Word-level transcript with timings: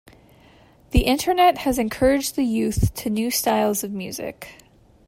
The 0.93 1.01
internet 1.01 1.59
has 1.59 1.77
encouraged 1.77 2.35
the 2.35 2.43
youth 2.43 2.91
to 2.95 3.11
new 3.11 3.29
styles 3.29 3.83
of 3.83 3.91
music. 3.91 4.57